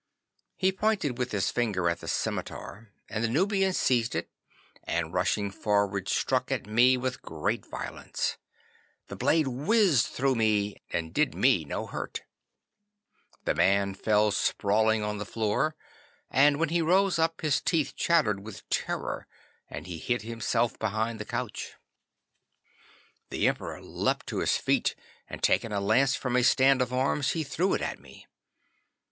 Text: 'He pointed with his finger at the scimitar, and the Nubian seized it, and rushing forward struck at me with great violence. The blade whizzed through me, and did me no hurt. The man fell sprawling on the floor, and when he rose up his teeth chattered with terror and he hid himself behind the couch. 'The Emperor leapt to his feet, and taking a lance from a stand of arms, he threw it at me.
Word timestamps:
'He 0.55 0.71
pointed 0.71 1.19
with 1.19 1.31
his 1.31 1.51
finger 1.51 1.87
at 1.87 1.99
the 1.99 2.07
scimitar, 2.07 2.91
and 3.07 3.23
the 3.23 3.27
Nubian 3.27 3.71
seized 3.71 4.15
it, 4.15 4.31
and 4.83 5.13
rushing 5.13 5.51
forward 5.51 6.09
struck 6.09 6.51
at 6.51 6.65
me 6.65 6.97
with 6.97 7.21
great 7.21 7.67
violence. 7.67 8.37
The 9.09 9.15
blade 9.15 9.45
whizzed 9.45 10.07
through 10.07 10.33
me, 10.33 10.81
and 10.89 11.13
did 11.13 11.35
me 11.35 11.65
no 11.65 11.85
hurt. 11.85 12.23
The 13.45 13.53
man 13.53 13.93
fell 13.93 14.31
sprawling 14.31 15.03
on 15.03 15.19
the 15.19 15.23
floor, 15.23 15.75
and 16.31 16.57
when 16.59 16.69
he 16.69 16.81
rose 16.81 17.19
up 17.19 17.41
his 17.41 17.61
teeth 17.61 17.95
chattered 17.95 18.39
with 18.43 18.67
terror 18.69 19.27
and 19.69 19.85
he 19.85 19.99
hid 19.99 20.23
himself 20.23 20.79
behind 20.79 21.19
the 21.19 21.25
couch. 21.25 21.75
'The 23.29 23.47
Emperor 23.49 23.79
leapt 23.83 24.25
to 24.29 24.39
his 24.39 24.57
feet, 24.57 24.95
and 25.29 25.43
taking 25.43 25.71
a 25.71 25.79
lance 25.79 26.15
from 26.15 26.35
a 26.35 26.41
stand 26.43 26.81
of 26.81 26.91
arms, 26.91 27.33
he 27.33 27.43
threw 27.43 27.75
it 27.75 27.83
at 27.83 27.99
me. 27.99 28.25